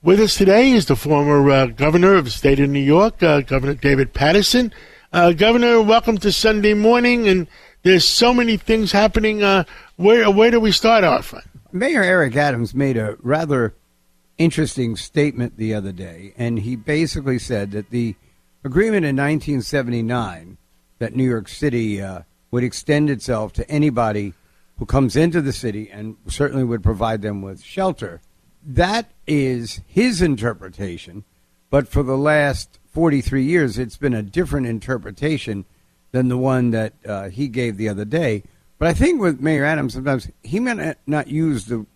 With 0.00 0.20
us 0.20 0.36
today 0.36 0.70
is 0.70 0.86
the 0.86 0.94
former 0.94 1.50
uh, 1.50 1.66
governor 1.66 2.14
of 2.14 2.24
the 2.24 2.30
state 2.30 2.60
of 2.60 2.70
New 2.70 2.78
York, 2.78 3.20
uh, 3.20 3.40
Governor 3.40 3.74
David 3.74 4.14
Paterson. 4.14 4.72
Uh, 5.12 5.32
governor, 5.32 5.82
welcome 5.82 6.18
to 6.18 6.30
Sunday 6.30 6.72
morning, 6.72 7.26
and 7.26 7.48
there's 7.82 8.06
so 8.06 8.32
many 8.32 8.56
things 8.56 8.92
happening. 8.92 9.42
Uh, 9.42 9.64
where 9.96 10.30
where 10.30 10.52
do 10.52 10.60
we 10.60 10.70
start 10.70 11.02
off? 11.02 11.34
Mayor 11.72 12.04
Eric 12.04 12.36
Adams 12.36 12.76
made 12.76 12.96
a 12.96 13.16
rather 13.22 13.74
interesting 14.38 14.94
statement 14.94 15.56
the 15.56 15.74
other 15.74 15.90
day, 15.90 16.32
and 16.38 16.60
he 16.60 16.76
basically 16.76 17.40
said 17.40 17.72
that 17.72 17.90
the 17.90 18.14
agreement 18.62 19.04
in 19.04 19.16
1979 19.16 20.58
that 21.00 21.16
New 21.16 21.28
York 21.28 21.48
City 21.48 22.00
uh, 22.00 22.20
would 22.52 22.62
extend 22.62 23.10
itself 23.10 23.52
to 23.54 23.68
anybody 23.68 24.32
who 24.78 24.86
comes 24.86 25.16
into 25.16 25.42
the 25.42 25.52
city 25.52 25.90
and 25.90 26.14
certainly 26.28 26.62
would 26.62 26.84
provide 26.84 27.20
them 27.20 27.42
with 27.42 27.60
shelter 27.64 28.20
that 28.64 29.10
is 29.26 29.80
his 29.86 30.22
interpretation, 30.22 31.24
but 31.70 31.88
for 31.88 32.02
the 32.02 32.16
last 32.16 32.78
43 32.92 33.44
years, 33.44 33.78
it's 33.78 33.96
been 33.96 34.14
a 34.14 34.22
different 34.22 34.66
interpretation 34.66 35.64
than 36.12 36.28
the 36.28 36.38
one 36.38 36.70
that 36.70 36.94
uh, 37.06 37.28
he 37.28 37.48
gave 37.48 37.76
the 37.76 37.88
other 37.88 38.04
day. 38.04 38.42
But 38.78 38.88
I 38.88 38.94
think 38.94 39.20
with 39.20 39.40
Mayor 39.40 39.64
Adams, 39.64 39.94
sometimes 39.94 40.30
he 40.42 40.60
may 40.60 40.94
not 41.06 41.28
use 41.28 41.66
the, 41.66 41.86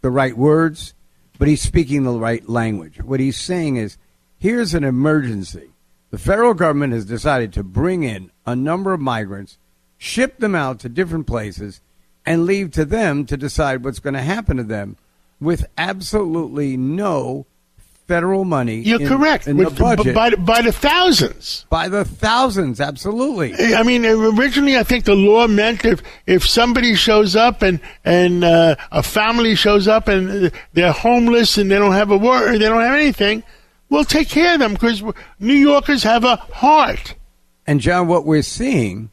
the 0.00 0.10
right 0.10 0.36
words, 0.36 0.94
but 1.38 1.48
he's 1.48 1.62
speaking 1.62 2.04
the 2.04 2.12
right 2.12 2.46
language. 2.48 3.00
What 3.02 3.20
he's 3.20 3.38
saying 3.38 3.76
is 3.76 3.98
here's 4.38 4.74
an 4.74 4.84
emergency. 4.84 5.70
The 6.10 6.18
federal 6.18 6.54
government 6.54 6.92
has 6.92 7.04
decided 7.04 7.52
to 7.54 7.62
bring 7.62 8.02
in 8.02 8.30
a 8.44 8.56
number 8.56 8.92
of 8.92 9.00
migrants, 9.00 9.58
ship 9.96 10.38
them 10.38 10.54
out 10.54 10.80
to 10.80 10.88
different 10.88 11.26
places, 11.26 11.80
and 12.26 12.44
leave 12.44 12.70
to 12.72 12.84
them 12.84 13.24
to 13.26 13.36
decide 13.36 13.84
what's 13.84 13.98
going 13.98 14.14
to 14.14 14.22
happen 14.22 14.56
to 14.56 14.64
them 14.64 14.96
with 15.42 15.66
absolutely 15.76 16.76
no 16.76 17.46
federal 18.06 18.44
money. 18.44 18.76
You're 18.76 19.00
in, 19.00 19.08
correct. 19.08 19.46
In 19.46 19.56
with, 19.56 19.74
the 19.74 19.82
budget. 19.82 20.14
By, 20.14 20.30
by 20.30 20.62
the 20.62 20.72
thousands. 20.72 21.66
By 21.70 21.88
the 21.88 22.04
thousands, 22.04 22.80
absolutely. 22.80 23.54
I 23.74 23.82
mean, 23.82 24.04
originally, 24.04 24.76
I 24.76 24.82
think 24.82 25.04
the 25.04 25.14
law 25.14 25.46
meant 25.46 25.84
if, 25.84 26.02
if 26.26 26.46
somebody 26.46 26.94
shows 26.94 27.36
up 27.36 27.62
and, 27.62 27.80
and 28.04 28.44
uh, 28.44 28.76
a 28.90 29.02
family 29.02 29.54
shows 29.54 29.88
up 29.88 30.08
and 30.08 30.52
they're 30.72 30.92
homeless 30.92 31.58
and 31.58 31.70
they 31.70 31.78
don't 31.78 31.92
have 31.92 32.10
a 32.10 32.18
word, 32.18 32.54
they 32.54 32.68
don't 32.68 32.82
have 32.82 32.94
anything, 32.94 33.42
we'll 33.88 34.04
take 34.04 34.28
care 34.28 34.54
of 34.54 34.60
them 34.60 34.74
because 34.74 35.02
New 35.40 35.54
Yorkers 35.54 36.02
have 36.02 36.24
a 36.24 36.36
heart. 36.36 37.14
And, 37.66 37.80
John, 37.80 38.08
what 38.08 38.26
we're 38.26 38.42
seeing 38.42 39.10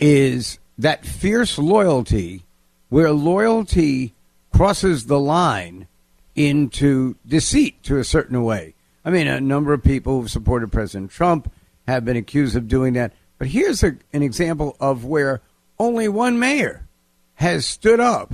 is 0.00 0.58
that 0.78 1.04
fierce 1.06 1.58
loyalty 1.58 2.44
where 2.88 3.12
loyalty 3.12 4.14
crosses 4.52 5.06
the 5.06 5.18
line 5.18 5.86
into 6.34 7.16
deceit 7.26 7.82
to 7.84 7.98
a 7.98 8.04
certain 8.04 8.42
way. 8.42 8.74
I 9.04 9.10
mean, 9.10 9.26
a 9.26 9.40
number 9.40 9.72
of 9.72 9.82
people 9.82 10.20
who've 10.20 10.30
supported 10.30 10.72
President 10.72 11.10
Trump 11.10 11.52
have 11.88 12.04
been 12.04 12.16
accused 12.16 12.56
of 12.56 12.68
doing 12.68 12.94
that. 12.94 13.12
But 13.38 13.48
here's 13.48 13.82
a, 13.82 13.96
an 14.12 14.22
example 14.22 14.76
of 14.78 15.04
where 15.04 15.40
only 15.78 16.08
one 16.08 16.38
mayor 16.38 16.86
has 17.34 17.66
stood 17.66 17.98
up 17.98 18.32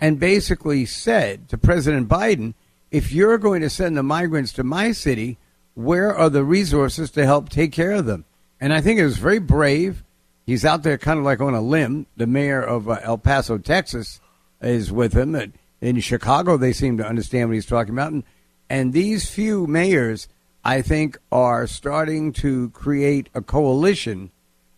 and 0.00 0.20
basically 0.20 0.86
said 0.86 1.48
to 1.48 1.58
President 1.58 2.08
Biden, 2.08 2.54
if 2.90 3.10
you're 3.10 3.38
going 3.38 3.62
to 3.62 3.70
send 3.70 3.96
the 3.96 4.02
migrants 4.02 4.52
to 4.52 4.62
my 4.62 4.92
city, 4.92 5.36
where 5.74 6.14
are 6.14 6.30
the 6.30 6.44
resources 6.44 7.10
to 7.10 7.26
help 7.26 7.48
take 7.48 7.72
care 7.72 7.92
of 7.92 8.06
them? 8.06 8.24
And 8.60 8.72
I 8.72 8.80
think 8.80 9.00
it 9.00 9.04
was 9.04 9.18
very 9.18 9.40
brave. 9.40 10.04
He's 10.46 10.64
out 10.64 10.84
there 10.84 10.98
kind 10.98 11.18
of 11.18 11.24
like 11.24 11.40
on 11.40 11.54
a 11.54 11.60
limb. 11.60 12.06
The 12.16 12.26
mayor 12.26 12.62
of 12.62 12.88
uh, 12.88 13.00
El 13.02 13.18
Paso, 13.18 13.58
Texas, 13.58 14.20
is 14.60 14.92
with 14.92 15.14
him. 15.14 15.32
That 15.32 15.50
In 15.80 16.00
Chicago, 16.00 16.56
they 16.56 16.72
seem 16.72 16.96
to 16.98 17.06
understand 17.06 17.48
what 17.48 17.54
he's 17.54 17.66
talking 17.66 17.94
about. 17.94 18.12
And, 18.12 18.24
and 18.68 18.92
these 18.92 19.30
few 19.30 19.66
mayors, 19.66 20.28
I 20.64 20.82
think, 20.82 21.18
are 21.30 21.66
starting 21.66 22.32
to 22.34 22.70
create 22.70 23.28
a 23.34 23.42
coalition 23.42 24.30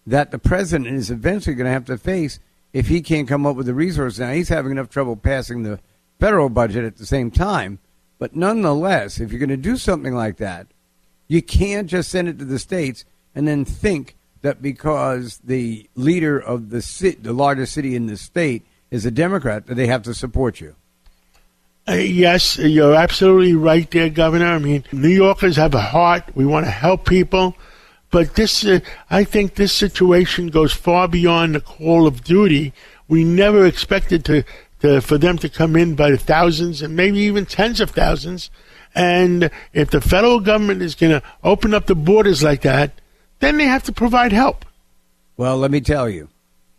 that 0.07 0.31
the 0.31 0.39
president 0.39 0.89
is 0.89 1.11
eventually 1.11 1.57
going 1.57 1.67
to 1.67 1.73
have 1.73 1.85
to 1.87 1.99
face 1.99 2.39
if 2.73 2.89
he 2.89 3.01
can't 3.01 3.29
come 3.29 3.47
up 3.47 3.57
with 3.57 3.67
the 3.67 3.75
resources. 3.75 4.21
Now, 4.21 4.33
he's 4.33 4.49
having 4.49 4.73
enough 4.73 4.91
trouble 4.91 5.17
passing 5.17 5.63
the 5.63 5.81
federal 6.21 6.49
budget 6.49 6.85
at 6.85 6.97
the 6.97 7.07
same 7.07 7.31
time. 7.31 7.79
But 8.19 8.35
nonetheless, 8.35 9.21
if 9.21 9.31
you're 9.31 9.39
going 9.39 9.49
to 9.51 9.57
do 9.57 9.77
something 9.77 10.15
like 10.15 10.37
that, 10.39 10.69
you 11.29 11.43
can't 11.43 11.89
just 11.89 12.09
send 12.11 12.29
it 12.29 12.39
to 12.39 12.45
the 12.45 12.59
states 12.59 13.05
and 13.35 13.47
then 13.47 13.65
think 13.65 14.17
that 14.43 14.63
because 14.63 15.39
the 15.39 15.89
leader 15.95 16.39
of 16.39 16.71
the 16.71 16.81
city, 16.81 17.19
the 17.21 17.33
largest 17.33 17.73
city 17.73 17.97
in 17.97 18.07
the 18.07 18.17
state 18.17 18.65
is 18.91 19.07
a 19.07 19.11
Democrat, 19.11 19.67
they 19.67 19.87
have 19.87 20.03
to 20.05 20.15
support 20.15 20.61
you. 20.61 20.75
Uh, 21.89 21.95
yes, 21.95 22.59
you're 22.59 22.95
absolutely 22.95 23.55
right 23.55 23.89
there, 23.93 24.11
Governor. 24.11 24.47
I 24.47 24.59
mean, 24.59 24.85
New 24.91 25.09
Yorkers 25.09 25.57
have 25.57 25.75
a 25.75 25.81
heart. 25.81 26.25
We 26.35 26.45
want 26.45 26.67
to 26.67 26.71
help 26.71 27.07
people. 27.07 27.55
But 28.11 28.35
this, 28.35 28.65
uh, 28.65 28.81
I 29.09 29.23
think 29.23 29.55
this 29.55 29.73
situation 29.73 30.49
goes 30.49 30.73
far 30.73 31.07
beyond 31.07 31.55
the 31.55 31.61
call 31.61 32.07
of 32.07 32.25
duty. 32.25 32.73
We 33.09 33.23
never 33.23 33.65
expected 33.67 34.25
to, 34.25 34.45
to, 34.81 35.01
for 35.01 35.17
them 35.17 35.39
to 35.39 35.49
come 35.49 35.77
in 35.77 35.95
by 35.95 36.11
the 36.11 36.19
thousands 36.19 36.83
and 36.83 36.97
maybe 36.97 37.19
even 37.21 37.47
tens 37.47 37.81
of 37.81 37.91
thousands. 37.91 38.51
And 38.95 39.51
if 39.73 39.91
the 39.91 40.01
federal 40.01 40.41
government 40.41 40.83
is 40.83 40.97
going 40.97 41.13
to 41.13 41.23
open 41.45 41.73
up 41.73 41.87
the 41.87 41.95
borders 41.95 42.43
like 42.43 42.63
that, 42.63 42.93
then 43.39 43.59
they 43.59 43.67
have 43.67 43.85
to 43.85 43.93
provide 43.93 44.33
help. 44.33 44.65
Well, 45.37 45.59
let 45.59 45.71
me 45.71 45.81
tell 45.81 46.09
you, 46.09 46.31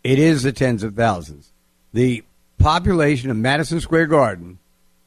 it 0.03 0.19
is 0.19 0.43
the 0.43 0.51
tens 0.51 0.83
of 0.83 0.95
thousands 0.95 1.53
the 1.97 2.23
population 2.59 3.31
of 3.31 3.37
Madison 3.37 3.81
Square 3.81 4.05
Garden 4.05 4.59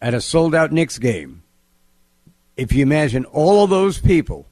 at 0.03 0.13
a 0.13 0.21
sold 0.21 0.57
out 0.57 0.73
Knicks 0.73 0.99
game, 0.99 1.45
if 2.57 2.73
you 2.73 2.83
imagine 2.83 3.25
all 3.27 3.63
of 3.63 3.71
those 3.71 4.01
people 4.01 4.47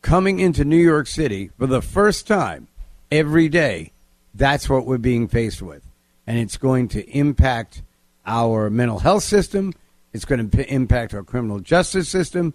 coming 0.00 0.40
into 0.40 0.64
New 0.64 0.78
York 0.78 1.06
City 1.06 1.50
for 1.58 1.66
the 1.66 1.82
first 1.82 2.26
time 2.26 2.68
every 3.12 3.50
day, 3.50 3.92
that's 4.34 4.66
what 4.66 4.86
we're 4.86 4.96
being 4.96 5.28
faced 5.28 5.60
with. 5.60 5.82
And 6.26 6.38
it's 6.38 6.56
going 6.56 6.88
to 6.88 7.06
impact 7.10 7.82
our 8.24 8.70
mental 8.70 9.00
health 9.00 9.24
system. 9.24 9.74
It's 10.14 10.24
going 10.24 10.48
to 10.48 10.56
p- 10.56 10.70
impact 10.72 11.12
our 11.12 11.22
criminal 11.22 11.60
justice 11.60 12.08
system. 12.08 12.54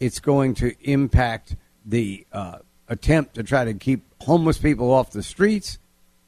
It's 0.00 0.20
going 0.20 0.52
to 0.56 0.74
impact 0.82 1.56
the 1.86 2.26
uh, 2.30 2.58
attempt 2.88 3.36
to 3.36 3.42
try 3.42 3.64
to 3.64 3.72
keep 3.72 4.04
homeless 4.20 4.58
people 4.58 4.92
off 4.92 5.12
the 5.12 5.22
streets. 5.22 5.78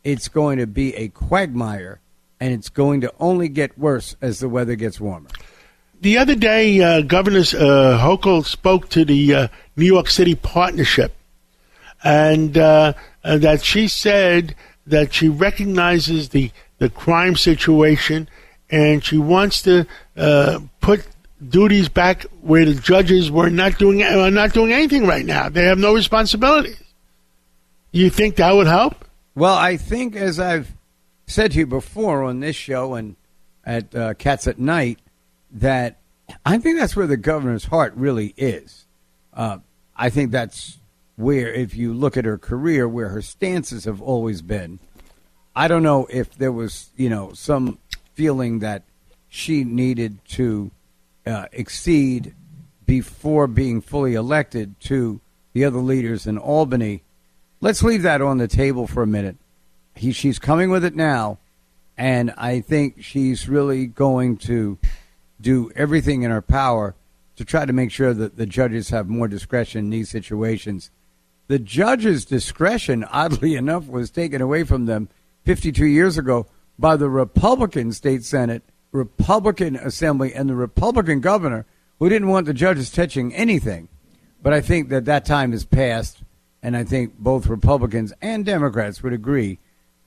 It's 0.03 0.29
going 0.29 0.57
to 0.57 0.67
be 0.67 0.95
a 0.95 1.09
quagmire 1.09 2.01
and 2.41 2.53
it's 2.53 2.69
going 2.69 3.01
to 3.01 3.13
only 3.19 3.49
get 3.49 3.77
worse 3.79 4.17
as 4.21 4.39
the 4.39 4.49
weather 4.49 4.77
gets 4.77 5.01
warmer. 5.01 5.29
The 6.01 6.19
other 6.19 6.37
day, 6.37 6.81
uh, 6.81 7.01
Governor 7.03 7.41
uh, 7.41 7.99
Hochul 7.99 8.45
spoke 8.45 8.89
to 8.91 9.05
the 9.05 9.35
uh, 9.35 9.49
New 9.77 9.87
York 9.87 10.09
City 10.09 10.37
partnership, 10.37 11.13
and 12.05 12.57
uh, 12.57 12.93
uh, 13.25 13.39
that 13.39 13.65
she 13.65 13.89
said 13.89 14.55
that 14.87 15.13
she 15.13 15.29
recognizes 15.29 16.29
the, 16.29 16.53
the 16.79 16.89
crime 16.89 17.35
situation, 17.35 18.29
and 18.71 19.05
she 19.05 19.19
wants 19.19 19.63
to 19.63 19.87
uh, 20.17 20.61
put 20.81 21.05
duties 21.49 21.89
back 21.89 22.23
where 22.43 22.65
the 22.65 22.75
judges 22.75 23.31
were 23.31 23.51
not 23.51 23.79
doing 23.79 24.03
are 24.03 24.31
not 24.31 24.53
doing 24.53 24.73
anything 24.73 25.07
right 25.07 25.27
now. 25.27 25.49
They 25.49 25.65
have 25.65 25.79
no 25.79 25.95
responsibilities. 25.95 26.83
You 27.91 28.11
think 28.11 28.37
that 28.37 28.53
would 28.53 28.67
help? 28.67 29.05
Well, 29.35 29.55
I 29.55 29.77
think 29.77 30.15
as 30.15 30.39
I've 30.39 30.73
said 31.29 31.53
to 31.53 31.59
you 31.59 31.67
before 31.67 32.25
on 32.25 32.41
this 32.41 32.57
show 32.57 32.95
and 32.95 33.15
at 33.65 33.95
uh, 33.95 34.15
Cats 34.15 34.47
at 34.49 34.59
Night 34.59 34.99
that 35.51 35.99
I 36.45 36.59
think 36.59 36.79
that's 36.79 36.97
where 36.97 37.07
the 37.07 37.17
governor's 37.17 37.67
heart 37.67 37.93
really 37.95 38.35
is. 38.37 38.87
Uh, 39.35 39.59
I 39.95 40.11
think 40.11 40.31
that's 40.31 40.79
where, 41.17 41.53
if 41.53 41.75
you 41.75 41.93
look 41.93 42.17
at 42.17 42.25
her 42.25 42.39
career, 42.39 42.89
where 42.89 43.11
her 43.11 43.23
stances 43.23 43.85
have 43.85 44.01
always 44.01 44.41
been. 44.41 44.79
I 45.55 45.69
don't 45.69 45.83
know 45.83 46.07
if 46.11 46.35
there 46.35 46.53
was, 46.53 46.91
you 46.97 47.11
know, 47.11 47.33
some 47.35 47.79
feeling 48.15 48.61
that 48.61 48.85
she 49.29 49.65
needed 49.65 50.19
to 50.29 50.71
uh, 51.27 51.47
exceed 51.53 52.35
before 52.87 53.47
being 53.47 53.81
fully 53.81 54.15
elected 54.15 54.81
to 54.81 55.21
the 55.53 55.65
other 55.65 55.79
leaders 55.79 56.27
in 56.27 56.39
Albany. 56.39 57.03
Let's 57.61 57.83
leave 57.83 58.03
that 58.03 58.23
on 58.23 58.39
the 58.39 58.49
table 58.49 58.87
for 58.87 59.03
a 59.03 59.07
minute 59.07 59.37
he, 59.99 60.13
she's 60.13 60.39
coming 60.39 60.71
with 60.71 60.85
it 60.85 60.95
now, 60.95 61.39
and 61.97 62.33
I 62.37 62.61
think 62.61 63.03
she's 63.03 63.49
really 63.49 63.87
going 63.87 64.37
to 64.39 64.79
do 65.41 65.71
everything 65.75 66.23
in 66.23 66.31
her 66.31 66.43
power 66.43 66.95
to 67.37 67.45
try 67.45 67.65
to 67.65 67.73
make 67.73 67.91
sure 67.91 68.15
that 68.15 68.37
the 68.37 68.47
judges 68.47 68.91
have 68.91 69.09
more 69.09 69.29
discretion 69.29 69.81
in 69.87 69.91
these 69.91 70.09
situations. 70.09 70.91
The 71.49 71.59
judges' 71.59 72.25
discretion, 72.25 73.05
oddly 73.05 73.55
enough, 73.57 73.87
was 73.87 74.11
taken 74.11 74.41
away 74.41 74.65
from 74.65 74.87
them 74.87 75.09
52 75.45 75.85
years 75.87 76.19
ago 76.19 76.47
by 76.79 76.97
the 76.97 77.09
Republican 77.09 77.93
state 77.93 78.25
Senate, 78.25 78.63
Republican 78.93 79.77
Assembly, 79.77 80.33
and 80.33 80.49
the 80.49 80.55
Republican 80.55 81.21
governor 81.21 81.67
who 81.99 82.09
didn't 82.09 82.29
want 82.29 82.47
the 82.47 82.55
judges 82.55 82.91
touching 82.91 83.35
anything. 83.35 83.89
But 84.43 84.53
I 84.53 84.61
think 84.61 84.89
that 84.91 85.05
that 85.07 85.25
time 85.25 85.51
has 85.51 85.65
passed, 85.65 86.23
and 86.63 86.77
I 86.77 86.85
think 86.85 87.19
both 87.19 87.49
Republicans 87.49 88.13
and 88.23 88.45
Democrats 88.45 89.03
would 89.03 89.13
agree 89.13 89.59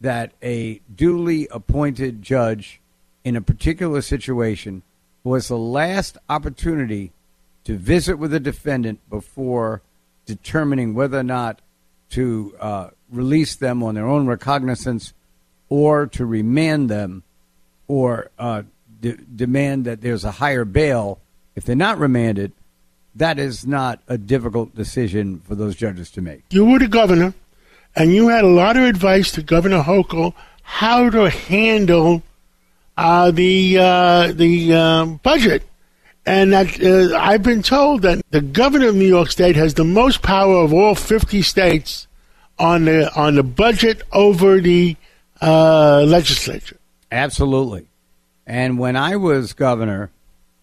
that 0.01 0.33
a 0.41 0.81
duly 0.93 1.47
appointed 1.49 2.21
judge 2.21 2.81
in 3.23 3.35
a 3.35 3.41
particular 3.41 4.01
situation 4.01 4.81
was 5.23 5.47
the 5.47 5.57
last 5.57 6.17
opportunity 6.27 7.11
to 7.63 7.77
visit 7.77 8.17
with 8.17 8.31
the 8.31 8.39
defendant 8.39 8.99
before 9.09 9.81
determining 10.25 10.93
whether 10.93 11.19
or 11.19 11.23
not 11.23 11.61
to 12.09 12.55
uh, 12.59 12.89
release 13.11 13.55
them 13.55 13.83
on 13.83 13.95
their 13.95 14.07
own 14.07 14.25
recognizance 14.25 15.13
or 15.69 16.07
to 16.07 16.25
remand 16.25 16.89
them 16.89 17.23
or 17.87 18.29
uh, 18.39 18.63
de- 18.99 19.17
demand 19.17 19.85
that 19.85 20.01
there's 20.01 20.25
a 20.25 20.31
higher 20.31 20.65
bail 20.65 21.19
if 21.55 21.65
they're 21.65 21.75
not 21.75 21.99
remanded, 21.99 22.53
that 23.15 23.37
is 23.37 23.67
not 23.67 24.01
a 24.07 24.17
difficult 24.17 24.75
decision 24.75 25.41
for 25.41 25.55
those 25.55 25.75
judges 25.75 26.09
to 26.11 26.21
make. 26.21 26.43
You 26.49 26.65
were 26.65 26.79
the 26.79 26.87
governor, 26.87 27.33
and 27.95 28.13
you 28.13 28.29
had 28.29 28.43
a 28.43 28.47
lot 28.47 28.77
of 28.77 28.83
advice 28.83 29.31
to 29.33 29.41
Governor 29.41 29.83
Hochul 29.83 30.33
how 30.63 31.09
to 31.09 31.29
handle 31.29 32.23
uh, 32.97 33.31
the 33.31 33.77
uh, 33.77 34.31
the 34.31 34.73
um, 34.73 35.19
budget. 35.23 35.63
And 36.25 36.53
that, 36.53 36.81
uh, 36.83 37.17
I've 37.17 37.41
been 37.41 37.63
told 37.63 38.03
that 38.03 38.21
the 38.29 38.41
governor 38.41 38.89
of 38.89 38.95
New 38.95 39.07
York 39.07 39.31
State 39.31 39.55
has 39.55 39.73
the 39.73 39.83
most 39.83 40.21
power 40.21 40.57
of 40.57 40.71
all 40.71 40.93
50 40.93 41.41
states 41.41 42.07
on 42.59 42.85
the 42.85 43.11
on 43.15 43.35
the 43.35 43.43
budget 43.43 44.03
over 44.11 44.61
the 44.61 44.95
uh, 45.41 46.03
legislature. 46.07 46.77
Absolutely. 47.11 47.87
And 48.45 48.77
when 48.77 48.95
I 48.95 49.15
was 49.15 49.53
governor, 49.53 50.11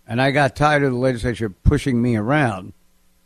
and 0.06 0.22
I 0.22 0.30
got 0.30 0.56
tired 0.56 0.84
of 0.84 0.92
the 0.92 0.98
legislature 0.98 1.50
pushing 1.50 2.00
me 2.00 2.16
around, 2.16 2.72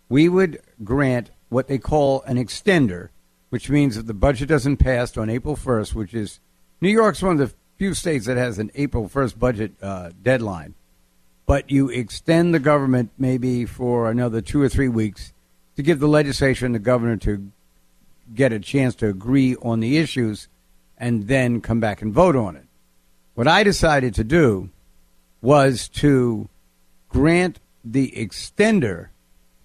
we 0.09 0.29
would 0.29 0.61
grant 0.83 1.31
what 1.49 1.69
they 1.69 1.79
call 1.79 2.23
an 2.23 2.37
extender, 2.37 3.11
which 3.53 3.69
means 3.69 3.99
if 3.99 4.07
the 4.07 4.15
budget 4.15 4.49
doesn't 4.49 4.79
pass 4.79 5.15
on 5.19 5.29
April 5.29 5.55
1st, 5.55 5.93
which 5.93 6.15
is 6.15 6.41
New 6.81 6.89
York's 6.89 7.21
one 7.21 7.33
of 7.33 7.51
the 7.51 7.55
few 7.77 7.93
states 7.93 8.25
that 8.25 8.39
has 8.39 8.59
an 8.59 8.71
April 8.77 9.11
1st 9.11 9.39
budget 9.39 9.73
uh, 9.83 10.09
deadline, 10.23 10.75
but 11.45 11.71
you 11.71 11.91
extend 11.91 12.55
the 12.55 12.59
government 12.59 13.11
maybe 13.19 13.67
for 13.67 14.11
another 14.11 14.41
two 14.41 14.63
or 14.63 14.71
three 14.71 14.89
weeks 14.89 15.35
to 15.77 15.83
give 15.83 16.01
the 16.01 16.09
legislature 16.09 16.65
and 16.65 16.75
the 16.75 16.79
governor 16.79 17.19
to 17.19 17.53
get 18.35 18.55
a 18.55 18.59
chance 18.59 18.95
to 18.95 19.07
agree 19.07 19.55
on 19.57 19.81
the 19.81 19.99
issues 19.99 20.49
and 20.97 21.29
then 21.29 21.61
come 21.61 21.79
back 21.79 22.01
and 22.01 22.15
vote 22.15 22.35
on 22.35 22.57
it. 22.57 22.65
What 23.35 23.47
I 23.47 23.65
decided 23.65 24.15
to 24.15 24.25
do 24.25 24.71
was 25.43 25.91
to 25.91 26.49
grant 27.11 27.61
the 27.85 28.15
extender, 28.17 29.09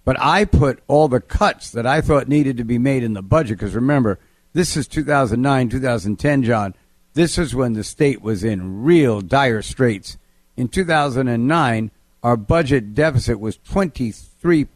but 0.07 0.15
I 0.21 0.45
put 0.45 0.79
all 0.87 1.09
the 1.09 1.19
cuts 1.19 1.69
that 1.71 1.85
I 1.85 1.99
thought 1.99 2.29
needed 2.29 2.55
to 2.55 2.63
be 2.63 2.77
made 2.77 3.03
in 3.03 3.11
the 3.11 3.21
budget. 3.21 3.57
Because 3.57 3.75
remember, 3.75 4.19
this 4.53 4.77
is 4.77 4.87
2009, 4.87 5.67
2010, 5.67 6.43
John. 6.43 6.73
This 7.13 7.37
is 7.37 7.53
when 7.53 7.73
the 7.73 7.83
state 7.83 8.21
was 8.21 8.41
in 8.41 8.83
real 8.83 9.19
dire 9.19 9.61
straits. 9.61 10.17
In 10.55 10.69
2009, 10.69 11.91
our 12.23 12.37
budget 12.37 12.95
deficit 12.95 13.41
was 13.41 13.57
23, 13.57 14.67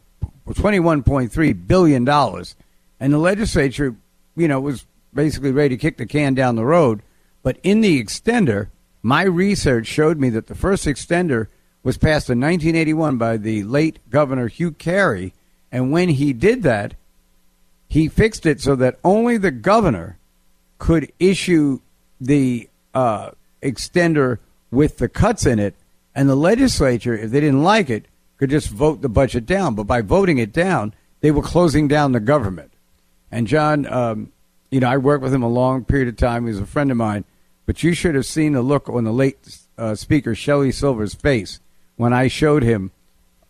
21.3 0.46 1.66
billion 1.66 2.04
dollars, 2.04 2.54
and 3.00 3.10
the 3.10 3.18
legislature, 3.18 3.96
you 4.36 4.46
know, 4.46 4.60
was 4.60 4.84
basically 5.14 5.50
ready 5.50 5.76
to 5.76 5.80
kick 5.80 5.96
the 5.96 6.04
can 6.04 6.34
down 6.34 6.56
the 6.56 6.66
road. 6.66 7.00
But 7.42 7.56
in 7.62 7.80
the 7.80 8.04
extender, 8.04 8.68
my 9.00 9.22
research 9.22 9.86
showed 9.86 10.20
me 10.20 10.28
that 10.28 10.48
the 10.48 10.54
first 10.54 10.84
extender 10.84 11.46
was 11.82 11.98
passed 11.98 12.30
in 12.30 12.40
1981 12.40 13.18
by 13.18 13.36
the 13.36 13.64
late 13.64 13.98
Governor 14.08 14.48
Hugh 14.48 14.72
Carey. 14.72 15.34
And 15.70 15.90
when 15.90 16.10
he 16.10 16.32
did 16.32 16.62
that, 16.62 16.94
he 17.88 18.08
fixed 18.08 18.46
it 18.46 18.60
so 18.60 18.76
that 18.76 18.98
only 19.04 19.36
the 19.36 19.50
governor 19.50 20.18
could 20.78 21.12
issue 21.18 21.80
the 22.20 22.68
uh, 22.94 23.30
extender 23.62 24.38
with 24.70 24.98
the 24.98 25.08
cuts 25.08 25.44
in 25.44 25.58
it. 25.58 25.74
And 26.14 26.28
the 26.28 26.36
legislature, 26.36 27.14
if 27.14 27.30
they 27.30 27.40
didn't 27.40 27.62
like 27.62 27.90
it, 27.90 28.06
could 28.38 28.50
just 28.50 28.68
vote 28.68 29.02
the 29.02 29.08
budget 29.08 29.46
down. 29.46 29.74
But 29.74 29.84
by 29.84 30.02
voting 30.02 30.38
it 30.38 30.52
down, 30.52 30.94
they 31.20 31.30
were 31.30 31.42
closing 31.42 31.88
down 31.88 32.12
the 32.12 32.20
government. 32.20 32.72
And 33.30 33.46
John, 33.46 33.86
um, 33.86 34.32
you 34.70 34.80
know, 34.80 34.88
I 34.88 34.98
worked 34.98 35.22
with 35.22 35.34
him 35.34 35.42
a 35.42 35.48
long 35.48 35.84
period 35.84 36.08
of 36.08 36.16
time. 36.16 36.44
He 36.44 36.52
was 36.52 36.60
a 36.60 36.66
friend 36.66 36.90
of 36.90 36.96
mine. 36.96 37.24
But 37.66 37.82
you 37.82 37.94
should 37.94 38.14
have 38.14 38.26
seen 38.26 38.52
the 38.52 38.62
look 38.62 38.88
on 38.88 39.04
the 39.04 39.12
late 39.12 39.58
uh, 39.78 39.94
speaker 39.94 40.34
Shelley 40.34 40.72
Silver's 40.72 41.14
face 41.14 41.60
when 41.96 42.12
I 42.12 42.28
showed 42.28 42.62
him 42.62 42.90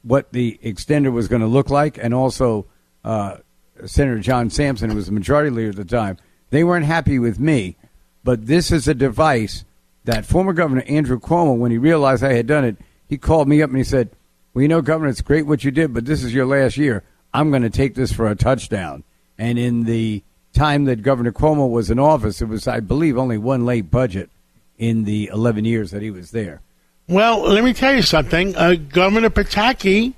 what 0.03 0.33
the 0.33 0.59
extender 0.63 1.13
was 1.13 1.29
going 1.29 1.43
to 1.43 1.49
look 1.49 1.71
like, 1.71 1.99
and 1.99 2.13
also 2.13 2.67
uh, 3.05 3.37
Senator 3.87 4.19
John 4.19 4.51
Sampson, 4.51 4.91
who 4.91 4.97
was 4.97 5.07
the 5.07 5.13
majority 5.13 5.51
leader 5.51 5.71
at 5.71 5.77
the 5.77 5.85
time. 5.85 6.19
They 6.51 6.65
weren't 6.65 6.87
happy 6.87 7.19
with 7.19 7.39
me, 7.39 7.77
but 8.25 8.47
this 8.47 8.71
is 8.71 8.89
a 8.89 8.95
device 8.95 9.65
that 10.05 10.27
former 10.27 10.53
Governor 10.53 10.83
Andrew 10.89 11.19
Cuomo, 11.19 11.57
when 11.57 11.71
he 11.71 11.79
realized 11.79 12.25
I 12.25 12.33
had 12.33 12.47
done 12.47 12.65
it, 12.65 12.77
he 13.09 13.17
called 13.17 13.49
me 13.49 13.63
up 13.63 13.71
and 13.71 13.79
he 13.79 13.85
said, 13.85 14.11
"Well, 14.53 14.63
you 14.63 14.69
know, 14.69 14.83
Governor, 14.83 15.11
it's 15.11 15.21
great 15.21 15.47
what 15.47 15.65
you 15.65 15.71
did, 15.71 15.95
but 15.95 16.05
this 16.05 16.25
is 16.25 16.35
your 16.35 16.47
last 16.47 16.77
year. 16.77 17.05
I'm 17.33 17.51
going 17.51 17.63
to 17.63 17.71
take 17.71 17.95
this 17.95 18.13
for 18.13 18.29
a 18.29 18.35
touchdown." 18.35 19.05
And 19.39 19.59
in 19.59 19.85
the 19.85 20.23
time 20.53 20.85
that 20.85 21.03
Governor 21.03 21.33
Cuomo 21.33 21.71
was 21.71 21.91
in 21.91 21.99
office, 21.99 22.43
it 22.43 22.49
was, 22.49 22.69
I 22.69 22.81
believe, 22.81 23.17
only 23.17 23.39
one 23.39 23.65
late 23.65 23.91
budget 23.91 24.31
in 24.79 25.05
the 25.05 25.31
11 25.33 25.65
years 25.65 25.91
that 25.91 26.03
he 26.03 26.11
was 26.11 26.31
there. 26.33 26.61
Well, 27.13 27.43
let 27.43 27.63
me 27.63 27.75
tell 27.75 27.95
you 27.95 28.01
something. 28.01 28.57
Uh, 28.57 28.75
Governor 28.75 29.29
Pataki 29.29 30.15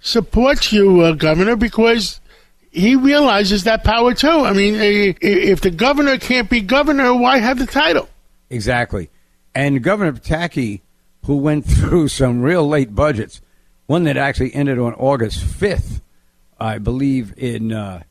supports 0.00 0.74
you, 0.74 1.00
uh, 1.00 1.12
Governor, 1.12 1.56
because 1.56 2.20
he 2.70 2.96
realizes 2.96 3.64
that 3.64 3.82
power 3.82 4.12
too. 4.12 4.28
I 4.28 4.52
mean, 4.52 4.74
if 4.76 5.62
the 5.62 5.70
governor 5.70 6.18
can't 6.18 6.50
be 6.50 6.60
governor, 6.60 7.14
why 7.14 7.38
have 7.38 7.58
the 7.58 7.66
title? 7.66 8.10
Exactly. 8.50 9.08
And 9.54 9.82
Governor 9.82 10.12
Pataki, 10.12 10.82
who 11.24 11.36
went 11.36 11.64
through 11.66 12.08
some 12.08 12.42
real 12.42 12.68
late 12.68 12.94
budgets, 12.94 13.40
one 13.86 14.04
that 14.04 14.18
actually 14.18 14.54
ended 14.54 14.78
on 14.78 14.92
August 14.94 15.42
5th, 15.42 16.02
I 16.60 16.76
believe, 16.76 17.32
in 17.38 17.72
uh, 17.72 18.02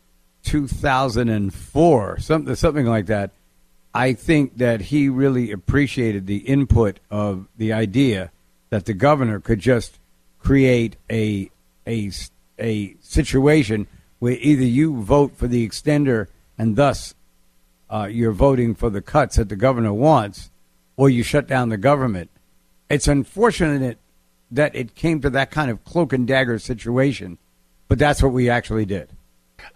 2004, 0.44 2.20
something, 2.20 2.56
something 2.56 2.86
like 2.88 3.06
that 3.06 3.30
I 3.94 4.14
think 4.14 4.58
that 4.58 4.82
he 4.82 5.08
really 5.08 5.52
appreciated 5.52 6.26
the 6.26 6.38
input 6.38 7.00
of 7.12 7.48
the 7.58 7.74
idea 7.74 8.32
that 8.70 8.86
the 8.86 8.94
governor 8.94 9.40
could 9.40 9.60
just 9.60 10.00
create 10.40 10.96
a 11.12 11.52
a 11.88 12.12
a 12.60 12.96
situation 13.02 13.88
where 14.20 14.38
either 14.40 14.64
you 14.64 15.02
vote 15.02 15.36
for 15.36 15.48
the 15.48 15.68
extender 15.68 16.28
and 16.58 16.76
thus 16.76 17.14
uh, 17.90 18.08
you're 18.10 18.32
voting 18.32 18.74
for 18.74 18.90
the 18.90 19.02
cuts 19.02 19.36
that 19.36 19.50
the 19.50 19.56
governor 19.56 19.94
wants, 19.94 20.50
or 20.98 21.10
you 21.10 21.22
shut 21.22 21.48
down 21.48 21.70
the 21.70 21.78
government. 21.78 22.30
It's 22.90 23.08
unfortunate 23.08 24.00
that 24.50 24.76
it 24.76 24.96
came 24.96 25.22
to 25.22 25.30
that 25.32 25.52
kind 25.52 25.70
of 25.70 25.84
cloak 25.84 26.14
and 26.14 26.28
dagger 26.28 26.58
situation, 26.58 27.38
but 27.88 28.00
that's 28.00 28.24
what 28.24 28.34
we 28.34 28.50
actually 28.50 28.86
did. 28.86 29.10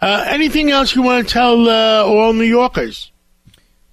Uh, 0.01 0.25
anything 0.27 0.72
else 0.72 0.96
you 0.96 1.03
want 1.03 1.27
to 1.27 1.34
tell 1.34 1.70
uh, 1.70 2.03
all 2.03 2.34
New 2.34 2.44
Yorkers? 2.44 3.12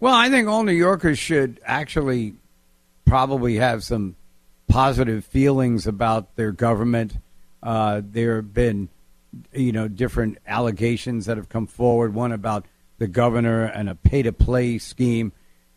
Well, 0.00 0.14
I 0.14 0.28
think 0.28 0.48
all 0.48 0.64
New 0.64 0.72
Yorkers 0.72 1.18
should 1.18 1.60
actually 1.64 2.34
probably 3.04 3.56
have 3.56 3.84
some 3.84 4.16
positive 4.68 5.24
feelings 5.24 5.86
about 5.86 6.36
their 6.36 6.52
government. 6.52 7.16
Uh, 7.62 8.02
there 8.04 8.36
have 8.36 8.52
been, 8.52 8.88
you 9.52 9.72
know, 9.72 9.88
different 9.88 10.38
allegations 10.46 11.26
that 11.26 11.36
have 11.36 11.48
come 11.48 11.66
forward. 11.66 12.14
One 12.14 12.32
about 12.32 12.66
the 12.98 13.06
governor 13.06 13.64
and 13.64 13.88
a 13.88 13.94
pay-to-play 13.94 14.78
scheme. 14.78 15.32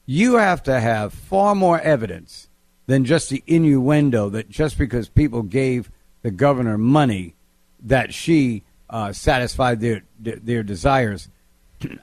You 0.05 0.35
have 0.35 0.63
to 0.63 0.79
have 0.79 1.13
far 1.13 1.55
more 1.55 1.79
evidence 1.79 2.49
than 2.85 3.05
just 3.05 3.29
the 3.29 3.43
innuendo 3.45 4.29
that 4.29 4.49
just 4.49 4.77
because 4.77 5.09
people 5.09 5.43
gave 5.43 5.91
the 6.21 6.31
governor 6.31 6.77
money, 6.77 7.35
that 7.81 8.13
she 8.13 8.63
uh, 8.89 9.11
satisfied 9.13 9.79
their 9.79 10.03
their 10.19 10.63
desires. 10.63 11.29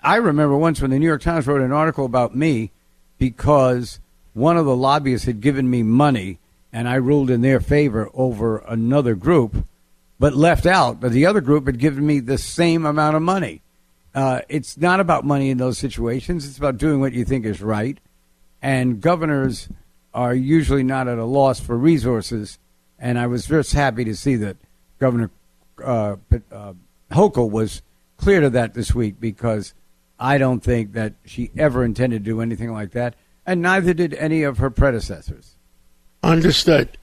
I 0.02 0.16
remember 0.16 0.56
once 0.56 0.80
when 0.80 0.90
the 0.90 0.98
New 0.98 1.06
York 1.06 1.22
Times 1.22 1.46
wrote 1.46 1.60
an 1.60 1.72
article 1.72 2.04
about 2.04 2.34
me 2.34 2.70
because 3.18 4.00
one 4.32 4.56
of 4.56 4.66
the 4.66 4.76
lobbyists 4.76 5.26
had 5.26 5.40
given 5.40 5.68
me 5.68 5.82
money 5.82 6.38
and 6.72 6.88
I 6.88 6.94
ruled 6.96 7.30
in 7.30 7.40
their 7.40 7.60
favor 7.60 8.10
over 8.14 8.58
another 8.58 9.14
group, 9.14 9.64
but 10.18 10.34
left 10.34 10.66
out 10.66 11.00
that 11.00 11.10
the 11.10 11.26
other 11.26 11.40
group 11.40 11.66
had 11.66 11.78
given 11.78 12.04
me 12.04 12.18
the 12.18 12.38
same 12.38 12.84
amount 12.84 13.16
of 13.16 13.22
money. 13.22 13.62
Uh, 14.14 14.40
it's 14.48 14.76
not 14.76 15.00
about 15.00 15.24
money 15.24 15.50
in 15.50 15.58
those 15.58 15.78
situations. 15.78 16.46
It's 16.46 16.58
about 16.58 16.78
doing 16.78 17.00
what 17.00 17.12
you 17.12 17.24
think 17.24 17.44
is 17.44 17.62
right. 17.62 17.98
And 18.62 19.00
governors 19.00 19.68
are 20.12 20.34
usually 20.34 20.82
not 20.82 21.08
at 21.08 21.18
a 21.18 21.24
loss 21.24 21.60
for 21.60 21.76
resources. 21.76 22.58
And 22.98 23.18
I 23.18 23.26
was 23.26 23.46
just 23.46 23.72
happy 23.72 24.04
to 24.04 24.14
see 24.14 24.36
that 24.36 24.56
Governor 24.98 25.30
uh, 25.84 26.16
uh, 26.52 26.72
Hochul 27.10 27.50
was 27.50 27.82
clear 28.16 28.40
to 28.40 28.50
that 28.50 28.74
this 28.74 28.94
week 28.94 29.20
because 29.20 29.74
I 30.18 30.38
don't 30.38 30.60
think 30.60 30.92
that 30.92 31.14
she 31.24 31.50
ever 31.56 31.84
intended 31.84 32.24
to 32.24 32.30
do 32.30 32.40
anything 32.40 32.72
like 32.72 32.92
that, 32.92 33.14
and 33.46 33.60
neither 33.60 33.94
did 33.94 34.14
any 34.14 34.42
of 34.42 34.58
her 34.58 34.70
predecessors. 34.70 35.56
Understood. 36.22 36.96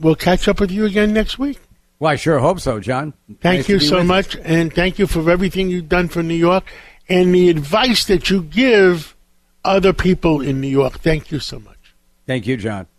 We'll 0.00 0.14
catch 0.14 0.48
up 0.48 0.60
with 0.60 0.70
you 0.70 0.84
again 0.84 1.12
next 1.12 1.38
week. 1.38 1.58
Well, 1.98 2.10
I 2.10 2.16
sure 2.16 2.40
hope 2.40 2.60
so, 2.60 2.80
John. 2.80 3.14
Thank 3.40 3.60
nice 3.60 3.68
you 3.68 3.78
so 3.78 4.02
much, 4.02 4.36
us. 4.36 4.42
and 4.44 4.72
thank 4.72 4.98
you 4.98 5.06
for 5.06 5.30
everything 5.30 5.70
you've 5.70 5.88
done 5.88 6.08
for 6.08 6.22
New 6.22 6.34
York 6.34 6.64
and 7.08 7.34
the 7.34 7.48
advice 7.48 8.04
that 8.06 8.30
you 8.30 8.42
give 8.42 9.16
other 9.64 9.92
people 9.92 10.40
in 10.40 10.60
New 10.60 10.68
York. 10.68 10.98
Thank 10.98 11.30
you 11.30 11.38
so 11.38 11.60
much. 11.60 11.94
Thank 12.26 12.46
you, 12.46 12.56
John. 12.56 12.86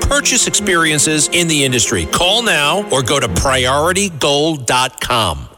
purchase 0.00 0.46
experiences 0.46 1.28
in 1.32 1.48
the 1.48 1.64
industry. 1.64 2.06
Call 2.06 2.42
now 2.42 2.88
or 2.90 3.02
go 3.02 3.20
to 3.20 3.28
prioritygold.com. 3.28 5.57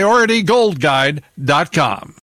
PriorityGoldGuide.com. 0.01 2.15